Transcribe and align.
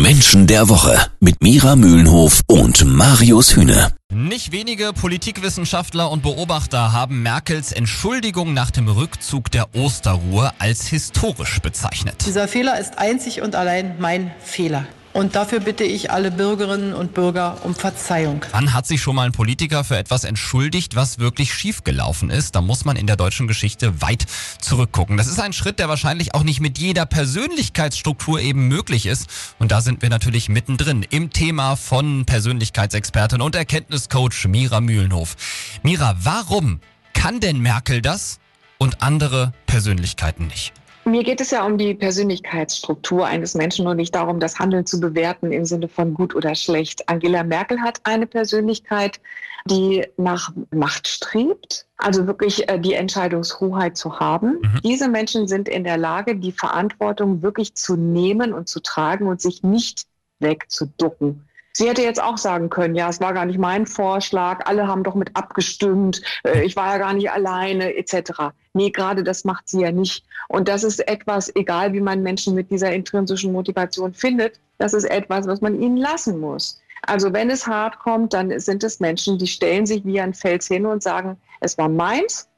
Menschen 0.00 0.46
der 0.46 0.68
Woche 0.68 0.98
mit 1.20 1.42
Mira 1.42 1.76
Mühlenhof 1.76 2.40
und 2.46 2.84
Marius 2.84 3.54
Hühne. 3.54 3.92
Nicht 4.10 4.52
wenige 4.52 4.92
Politikwissenschaftler 4.92 6.10
und 6.10 6.22
Beobachter 6.22 6.92
haben 6.92 7.22
Merkels 7.22 7.72
Entschuldigung 7.72 8.54
nach 8.54 8.70
dem 8.70 8.88
Rückzug 8.88 9.50
der 9.50 9.74
Osterruhe 9.74 10.52
als 10.58 10.86
historisch 10.86 11.60
bezeichnet. 11.60 12.24
Dieser 12.26 12.48
Fehler 12.48 12.78
ist 12.80 12.98
einzig 12.98 13.42
und 13.42 13.54
allein 13.54 13.96
mein 13.98 14.30
Fehler. 14.42 14.86
Und 15.12 15.34
dafür 15.34 15.60
bitte 15.60 15.84
ich 15.84 16.10
alle 16.10 16.30
Bürgerinnen 16.30 16.94
und 16.94 17.12
Bürger 17.12 17.58
um 17.64 17.74
Verzeihung. 17.74 18.44
Wann 18.52 18.72
hat 18.72 18.86
sich 18.86 19.02
schon 19.02 19.14
mal 19.14 19.26
ein 19.26 19.32
Politiker 19.32 19.84
für 19.84 19.98
etwas 19.98 20.24
entschuldigt, 20.24 20.96
was 20.96 21.18
wirklich 21.18 21.52
schiefgelaufen 21.52 22.30
ist? 22.30 22.54
Da 22.54 22.62
muss 22.62 22.86
man 22.86 22.96
in 22.96 23.06
der 23.06 23.16
deutschen 23.16 23.46
Geschichte 23.46 24.00
weit 24.00 24.24
zurückgucken. 24.58 25.18
Das 25.18 25.26
ist 25.26 25.38
ein 25.38 25.52
Schritt, 25.52 25.78
der 25.78 25.88
wahrscheinlich 25.90 26.34
auch 26.34 26.44
nicht 26.44 26.60
mit 26.60 26.78
jeder 26.78 27.04
Persönlichkeitsstruktur 27.04 28.40
eben 28.40 28.68
möglich 28.68 29.04
ist. 29.04 29.26
Und 29.58 29.70
da 29.70 29.82
sind 29.82 30.00
wir 30.00 30.08
natürlich 30.08 30.48
mittendrin 30.48 31.04
im 31.10 31.30
Thema 31.30 31.76
von 31.76 32.24
Persönlichkeitsexpertin 32.24 33.42
und 33.42 33.54
Erkenntniscoach 33.54 34.46
Mira 34.48 34.80
Mühlenhof. 34.80 35.36
Mira, 35.82 36.16
warum 36.20 36.80
kann 37.12 37.40
denn 37.40 37.60
Merkel 37.60 38.00
das 38.00 38.38
und 38.78 39.02
andere 39.02 39.52
Persönlichkeiten 39.66 40.46
nicht? 40.46 40.72
Mir 41.04 41.24
geht 41.24 41.40
es 41.40 41.50
ja 41.50 41.64
um 41.64 41.78
die 41.78 41.94
Persönlichkeitsstruktur 41.94 43.26
eines 43.26 43.54
Menschen 43.54 43.86
und 43.86 43.96
nicht 43.96 44.14
darum, 44.14 44.38
das 44.38 44.58
Handeln 44.58 44.86
zu 44.86 45.00
bewerten 45.00 45.50
im 45.50 45.64
Sinne 45.64 45.88
von 45.88 46.14
gut 46.14 46.34
oder 46.34 46.54
schlecht. 46.54 47.08
Angela 47.08 47.42
Merkel 47.42 47.80
hat 47.80 48.00
eine 48.04 48.26
Persönlichkeit, 48.26 49.20
die 49.66 50.06
nach 50.16 50.52
Macht 50.70 51.08
strebt, 51.08 51.86
also 51.96 52.26
wirklich 52.26 52.68
äh, 52.68 52.78
die 52.78 52.94
Entscheidungshoheit 52.94 53.96
zu 53.96 54.20
haben. 54.20 54.60
Mhm. 54.60 54.80
Diese 54.84 55.08
Menschen 55.08 55.48
sind 55.48 55.68
in 55.68 55.84
der 55.84 55.96
Lage, 55.96 56.36
die 56.36 56.52
Verantwortung 56.52 57.42
wirklich 57.42 57.74
zu 57.74 57.96
nehmen 57.96 58.52
und 58.52 58.68
zu 58.68 58.80
tragen 58.80 59.26
und 59.26 59.40
sich 59.40 59.62
nicht 59.62 60.06
wegzuducken. 60.40 61.48
Sie 61.74 61.88
hätte 61.88 62.02
jetzt 62.02 62.22
auch 62.22 62.36
sagen 62.36 62.68
können, 62.68 62.94
ja, 62.94 63.08
es 63.08 63.20
war 63.20 63.32
gar 63.32 63.46
nicht 63.46 63.58
mein 63.58 63.86
Vorschlag, 63.86 64.66
alle 64.66 64.86
haben 64.86 65.04
doch 65.04 65.14
mit 65.14 65.34
abgestimmt, 65.34 66.20
äh, 66.44 66.62
ich 66.62 66.76
war 66.76 66.92
ja 66.92 66.98
gar 66.98 67.14
nicht 67.14 67.30
alleine, 67.30 67.96
etc. 67.96 68.52
Nee, 68.74 68.90
gerade 68.90 69.22
das 69.22 69.44
macht 69.44 69.68
sie 69.68 69.80
ja 69.80 69.92
nicht. 69.92 70.24
Und 70.48 70.68
das 70.68 70.82
ist 70.82 71.06
etwas, 71.06 71.54
egal 71.54 71.92
wie 71.92 72.00
man 72.00 72.22
Menschen 72.22 72.54
mit 72.54 72.70
dieser 72.70 72.92
intrinsischen 72.92 73.52
Motivation 73.52 74.14
findet, 74.14 74.58
das 74.78 74.94
ist 74.94 75.04
etwas, 75.04 75.46
was 75.46 75.60
man 75.60 75.80
ihnen 75.80 75.98
lassen 75.98 76.40
muss. 76.40 76.80
Also 77.02 77.32
wenn 77.32 77.50
es 77.50 77.66
hart 77.66 77.98
kommt, 77.98 78.32
dann 78.32 78.58
sind 78.60 78.84
es 78.84 79.00
Menschen, 79.00 79.38
die 79.38 79.46
stellen 79.46 79.86
sich 79.86 80.04
wie 80.04 80.20
ein 80.20 80.34
Fels 80.34 80.68
hin 80.68 80.86
und 80.86 81.02
sagen, 81.02 81.36
es 81.60 81.76
war 81.76 81.88
meins, 81.88 82.48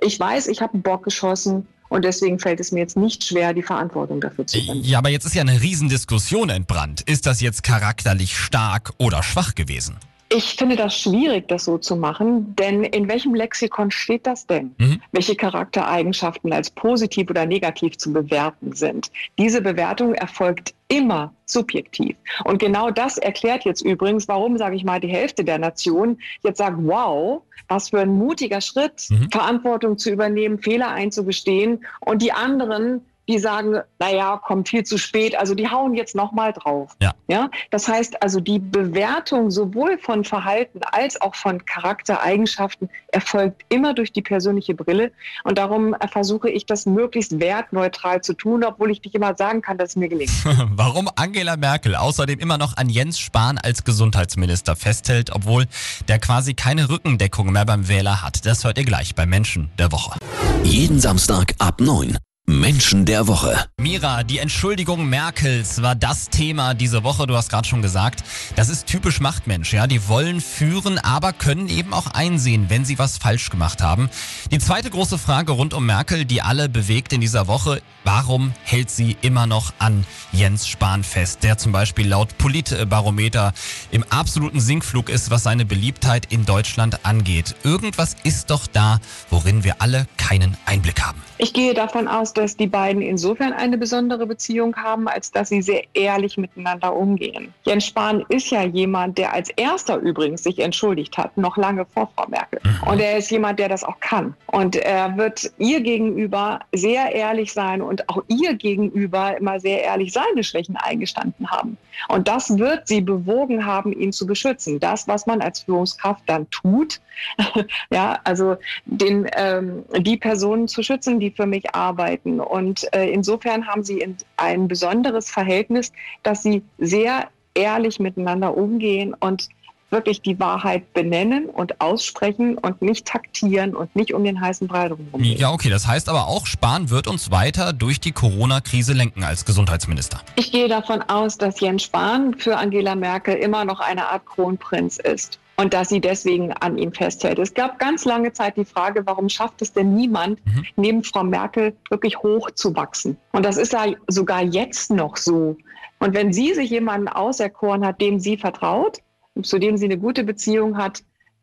ich 0.00 0.18
weiß, 0.18 0.48
ich 0.48 0.60
habe 0.60 0.74
einen 0.74 0.82
Bock 0.82 1.04
geschossen 1.04 1.66
und 1.88 2.04
deswegen 2.04 2.38
fällt 2.38 2.58
es 2.58 2.72
mir 2.72 2.80
jetzt 2.80 2.96
nicht 2.96 3.22
schwer, 3.24 3.54
die 3.54 3.62
Verantwortung 3.62 4.20
dafür 4.20 4.46
zu 4.46 4.58
übernehmen. 4.58 4.84
Ja, 4.84 4.98
aber 4.98 5.10
jetzt 5.10 5.24
ist 5.24 5.34
ja 5.34 5.42
eine 5.42 5.60
Riesendiskussion 5.60 6.50
entbrannt. 6.50 7.02
Ist 7.02 7.26
das 7.26 7.40
jetzt 7.40 7.62
charakterlich 7.62 8.36
stark 8.36 8.92
oder 8.98 9.22
schwach 9.22 9.54
gewesen? 9.54 9.96
Ich 10.34 10.54
finde 10.54 10.76
das 10.76 10.98
schwierig, 10.98 11.48
das 11.48 11.64
so 11.64 11.76
zu 11.78 11.94
machen, 11.94 12.56
denn 12.56 12.84
in 12.84 13.08
welchem 13.08 13.34
Lexikon 13.34 13.90
steht 13.90 14.26
das 14.26 14.46
denn? 14.46 14.74
Mhm. 14.78 15.00
Welche 15.12 15.36
Charaktereigenschaften 15.36 16.52
als 16.52 16.70
positiv 16.70 17.28
oder 17.28 17.44
negativ 17.44 17.98
zu 17.98 18.12
bewerten 18.12 18.72
sind? 18.72 19.10
Diese 19.38 19.60
Bewertung 19.60 20.14
erfolgt 20.14 20.74
immer 20.88 21.34
subjektiv. 21.44 22.16
Und 22.44 22.58
genau 22.58 22.90
das 22.90 23.18
erklärt 23.18 23.64
jetzt 23.64 23.82
übrigens, 23.82 24.26
warum, 24.28 24.56
sage 24.56 24.76
ich 24.76 24.84
mal, 24.84 25.00
die 25.00 25.08
Hälfte 25.08 25.44
der 25.44 25.58
Nation 25.58 26.18
jetzt 26.42 26.58
sagt, 26.58 26.76
wow, 26.80 27.42
was 27.68 27.90
für 27.90 28.00
ein 28.00 28.10
mutiger 28.10 28.60
Schritt, 28.60 29.06
mhm. 29.10 29.30
Verantwortung 29.30 29.98
zu 29.98 30.10
übernehmen, 30.10 30.58
Fehler 30.58 30.88
einzugestehen. 30.88 31.84
Und 32.00 32.22
die 32.22 32.32
anderen 32.32 33.02
die 33.28 33.38
sagen, 33.38 33.80
naja, 33.98 34.36
kommt 34.36 34.68
viel 34.68 34.84
zu 34.84 34.98
spät. 34.98 35.36
Also 35.36 35.54
die 35.54 35.68
hauen 35.68 35.94
jetzt 35.94 36.14
nochmal 36.14 36.52
drauf. 36.52 36.96
Ja. 37.00 37.12
ja. 37.28 37.50
Das 37.70 37.88
heißt 37.88 38.22
also, 38.22 38.40
die 38.40 38.58
Bewertung 38.58 39.50
sowohl 39.50 39.98
von 39.98 40.24
Verhalten 40.24 40.80
als 40.90 41.20
auch 41.20 41.34
von 41.34 41.64
Charaktereigenschaften 41.64 42.90
erfolgt 43.08 43.62
immer 43.68 43.94
durch 43.94 44.12
die 44.12 44.22
persönliche 44.22 44.74
Brille. 44.74 45.12
Und 45.44 45.58
darum 45.58 45.94
versuche 46.10 46.50
ich 46.50 46.66
das 46.66 46.86
möglichst 46.86 47.38
wertneutral 47.38 48.22
zu 48.22 48.34
tun, 48.34 48.64
obwohl 48.64 48.90
ich 48.90 49.02
nicht 49.02 49.14
immer 49.14 49.36
sagen 49.36 49.62
kann, 49.62 49.78
dass 49.78 49.90
es 49.90 49.96
mir 49.96 50.08
gelingt. 50.08 50.32
Warum 50.70 51.08
Angela 51.16 51.56
Merkel 51.56 51.94
außerdem 51.94 52.38
immer 52.38 52.58
noch 52.58 52.76
an 52.76 52.88
Jens 52.88 53.18
Spahn 53.18 53.58
als 53.58 53.84
Gesundheitsminister 53.84 54.74
festhält, 54.76 55.30
obwohl 55.32 55.66
der 56.08 56.18
quasi 56.18 56.54
keine 56.54 56.88
Rückendeckung 56.88 57.52
mehr 57.52 57.64
beim 57.64 57.88
Wähler 57.88 58.22
hat. 58.22 58.44
Das 58.46 58.64
hört 58.64 58.78
ihr 58.78 58.84
gleich 58.84 59.14
bei 59.14 59.26
Menschen 59.26 59.70
der 59.78 59.92
Woche. 59.92 60.18
Jeden 60.64 61.00
Samstag 61.00 61.54
ab 61.58 61.80
9. 61.80 62.16
Menschen 62.46 63.04
der 63.04 63.26
Woche. 63.28 63.71
Mira, 63.82 64.22
die 64.22 64.38
Entschuldigung 64.38 65.08
Merkels 65.08 65.82
war 65.82 65.96
das 65.96 66.28
Thema 66.28 66.72
diese 66.72 67.02
Woche. 67.02 67.26
Du 67.26 67.34
hast 67.34 67.48
gerade 67.48 67.66
schon 67.66 67.82
gesagt, 67.82 68.22
das 68.54 68.68
ist 68.68 68.86
typisch 68.86 69.18
Machtmensch. 69.18 69.72
Ja, 69.72 69.88
die 69.88 70.06
wollen 70.06 70.40
führen, 70.40 71.00
aber 71.00 71.32
können 71.32 71.68
eben 71.68 71.92
auch 71.92 72.06
einsehen, 72.06 72.66
wenn 72.68 72.84
sie 72.84 73.00
was 73.00 73.18
falsch 73.18 73.50
gemacht 73.50 73.82
haben. 73.82 74.08
Die 74.52 74.60
zweite 74.60 74.88
große 74.88 75.18
Frage 75.18 75.50
rund 75.50 75.74
um 75.74 75.84
Merkel, 75.84 76.24
die 76.24 76.42
alle 76.42 76.68
bewegt 76.68 77.12
in 77.12 77.20
dieser 77.20 77.48
Woche: 77.48 77.82
Warum 78.04 78.52
hält 78.62 78.88
sie 78.88 79.16
immer 79.20 79.48
noch 79.48 79.72
an 79.80 80.06
Jens 80.30 80.68
Spahn 80.68 81.02
fest, 81.02 81.42
der 81.42 81.58
zum 81.58 81.72
Beispiel 81.72 82.06
laut 82.06 82.38
Politbarometer 82.38 83.52
im 83.90 84.04
absoluten 84.10 84.60
Sinkflug 84.60 85.08
ist, 85.08 85.32
was 85.32 85.42
seine 85.42 85.64
Beliebtheit 85.64 86.26
in 86.30 86.44
Deutschland 86.44 87.04
angeht? 87.04 87.56
Irgendwas 87.64 88.14
ist 88.22 88.50
doch 88.50 88.68
da, 88.68 89.00
worin 89.28 89.64
wir 89.64 89.82
alle 89.82 90.06
keinen 90.18 90.56
Einblick 90.66 91.02
haben. 91.02 91.20
Ich 91.38 91.52
gehe 91.52 91.74
davon 91.74 92.06
aus, 92.06 92.32
dass 92.32 92.56
die 92.56 92.68
beiden 92.68 93.02
insofern 93.02 93.52
eine 93.72 93.78
besondere 93.78 94.26
Beziehung 94.26 94.76
haben, 94.76 95.08
als 95.08 95.30
dass 95.30 95.48
sie 95.48 95.62
sehr 95.62 95.84
ehrlich 95.94 96.36
miteinander 96.36 96.94
umgehen. 96.94 97.54
Jens 97.64 97.86
Spahn 97.86 98.22
ist 98.28 98.50
ja 98.50 98.62
jemand, 98.64 99.16
der 99.16 99.32
als 99.32 99.48
erster 99.50 99.96
übrigens 99.96 100.42
sich 100.42 100.58
entschuldigt 100.58 101.16
hat, 101.16 101.36
noch 101.38 101.56
lange 101.56 101.86
vor 101.86 102.10
Frau 102.14 102.28
Merkel. 102.28 102.60
Mhm. 102.62 102.88
Und 102.88 103.00
er 103.00 103.16
ist 103.16 103.30
jemand, 103.30 103.58
der 103.58 103.70
das 103.70 103.82
auch 103.82 103.98
kann. 104.00 104.34
Und 104.46 104.76
er 104.76 105.16
wird 105.16 105.50
ihr 105.56 105.80
gegenüber 105.80 106.60
sehr 106.72 107.14
ehrlich 107.14 107.54
sein 107.54 107.80
und 107.80 108.06
auch 108.10 108.22
ihr 108.28 108.54
gegenüber 108.54 109.38
immer 109.38 109.58
sehr 109.58 109.82
ehrlich 109.82 110.12
seine 110.12 110.44
Schwächen 110.44 110.76
eingestanden 110.76 111.50
haben. 111.50 111.78
Und 112.08 112.28
das 112.28 112.58
wird 112.58 112.88
sie 112.88 113.00
bewogen 113.00 113.64
haben, 113.64 113.92
ihn 113.92 114.12
zu 114.12 114.26
beschützen. 114.26 114.80
Das, 114.80 115.08
was 115.08 115.26
man 115.26 115.40
als 115.40 115.60
Führungskraft 115.60 116.22
dann 116.26 116.48
tut, 116.50 117.00
ja, 117.90 118.18
also 118.24 118.56
den, 118.84 119.28
ähm, 119.36 119.84
die 119.98 120.16
Personen 120.16 120.68
zu 120.68 120.82
schützen, 120.82 121.20
die 121.20 121.30
für 121.30 121.46
mich 121.46 121.74
arbeiten. 121.74 122.40
Und 122.40 122.92
äh, 122.94 123.08
insofern 123.10 123.61
haben 123.66 123.84
sie 123.84 124.06
ein 124.36 124.68
besonderes 124.68 125.30
Verhältnis, 125.30 125.92
dass 126.22 126.42
sie 126.42 126.62
sehr 126.78 127.28
ehrlich 127.54 128.00
miteinander 128.00 128.56
umgehen 128.56 129.14
und 129.18 129.48
wirklich 129.92 130.22
die 130.22 130.40
Wahrheit 130.40 130.92
benennen 130.94 131.50
und 131.50 131.80
aussprechen 131.80 132.56
und 132.56 132.80
nicht 132.80 133.06
taktieren 133.06 133.76
und 133.76 133.94
nicht 133.94 134.14
um 134.14 134.24
den 134.24 134.40
heißen 134.40 134.66
Brei 134.66 134.88
drumherum. 134.88 135.22
Ja, 135.22 135.52
okay. 135.52 135.68
Das 135.68 135.86
heißt 135.86 136.08
aber 136.08 136.26
auch, 136.26 136.46
Spahn 136.46 136.90
wird 136.90 137.06
uns 137.06 137.30
weiter 137.30 137.72
durch 137.74 138.00
die 138.00 138.12
Corona-Krise 138.12 138.94
lenken 138.94 139.22
als 139.22 139.44
Gesundheitsminister. 139.44 140.20
Ich 140.36 140.50
gehe 140.50 140.68
davon 140.68 141.02
aus, 141.02 141.36
dass 141.36 141.60
Jens 141.60 141.84
Spahn 141.84 142.34
für 142.34 142.56
Angela 142.56 142.94
Merkel 142.94 143.34
immer 143.34 143.64
noch 143.64 143.80
eine 143.80 144.08
Art 144.08 144.24
Kronprinz 144.24 144.96
ist 144.96 145.38
und 145.56 145.74
dass 145.74 145.88
sie 145.88 146.00
deswegen 146.00 146.52
an 146.52 146.78
ihm 146.78 146.92
festhält. 146.92 147.38
Es 147.38 147.54
gab 147.54 147.78
ganz 147.78 148.04
lange 148.04 148.32
Zeit 148.32 148.56
die 148.56 148.64
Frage, 148.64 149.02
warum 149.06 149.28
schafft 149.28 149.62
es 149.62 149.72
denn 149.72 149.94
niemand, 149.94 150.44
mhm. 150.46 150.64
neben 150.76 151.04
Frau 151.04 151.24
Merkel 151.24 151.76
wirklich 151.90 152.18
hochzuwachsen? 152.18 153.16
Und 153.32 153.44
das 153.44 153.56
ist 153.56 153.72
ja 153.72 153.86
sogar 154.08 154.42
jetzt 154.42 154.90
noch 154.90 155.16
so. 155.16 155.56
Und 155.98 156.14
wenn 156.14 156.32
sie 156.32 156.54
sich 156.54 156.70
jemanden 156.70 157.08
auserkoren 157.08 157.84
hat, 157.86 158.00
dem 158.00 158.18
sie 158.18 158.36
vertraut, 158.36 158.98
zu 159.42 159.58
dem 159.58 159.76
sie 159.76 159.84
eine 159.84 159.98
gute 159.98 160.24
Beziehung 160.24 160.76
hat, 160.76 161.02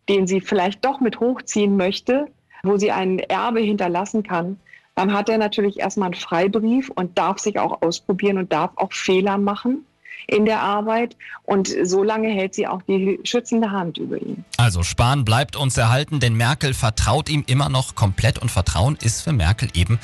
den 0.10 0.28
sie 0.28 0.42
vielleicht 0.42 0.84
doch 0.84 1.00
mit 1.00 1.20
hochziehen 1.20 1.78
möchte, 1.78 2.28
wo 2.64 2.78
sie 2.78 2.92
ein 2.92 3.20
Erbe 3.20 3.62
hinterlassen 3.62 4.24
kann, 4.24 4.60
dann 4.96 5.14
hat 5.14 5.30
er 5.30 5.38
natürlich 5.38 5.80
erstmal 5.80 6.08
einen 6.08 6.16
Freibrief 6.16 6.90
und 6.90 7.18
darf 7.18 7.40
sich 7.40 7.58
auch 7.58 7.82
ausprobieren 7.82 8.38
und 8.38 8.52
darf 8.52 8.72
auch 8.76 8.92
Fehler 8.92 9.38
machen 9.38 9.86
in 10.28 10.46
der 10.46 10.62
Arbeit. 10.62 11.16
Und 11.44 11.74
so 11.84 12.04
lange 12.04 12.30
hält 12.30 12.54
sie 12.54 12.68
auch 12.68 12.82
die 12.84 13.20
schützende 13.24 13.72
Hand 13.72 13.98
über 13.98 14.22
ihn. 14.22 14.46
Also 14.58 14.84
Spahn 14.84 15.26
bleibt 15.26 15.56
uns 15.56 15.78
erhalten, 15.78 16.20
denn 16.20 16.36
Merkel 16.36 16.74
vertraut 16.74 17.30
ihm 17.30 17.44
immer 17.48 17.70
noch 17.70 17.96
komplett 17.96 18.40
und 18.40 18.50
Vertrauen 18.50 18.98
ist 19.02 19.22
für 19.22 19.34
Merkel 19.34 19.70
eben 19.74 20.00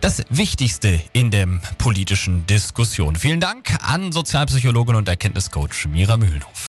das 0.00 0.24
Wichtigste 0.30 1.00
in 1.12 1.30
der 1.30 1.46
politischen 1.78 2.46
Diskussion. 2.46 3.16
Vielen 3.16 3.40
Dank 3.40 3.76
an 3.82 4.12
Sozialpsychologin 4.12 4.94
und 4.94 5.08
Erkenntniscoach 5.08 5.86
Mira 5.90 6.16
Mühlenhof. 6.16 6.66